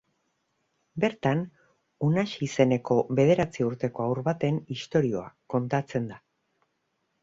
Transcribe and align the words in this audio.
Bertan, 1.03 1.43
Unax 2.09 2.25
izeneko 2.49 2.99
bederatzi 3.21 3.69
urteko 3.69 4.09
haur 4.09 4.25
baten 4.33 4.61
istorioa 4.81 5.31
kontatzen 5.57 6.15
da. 6.15 6.25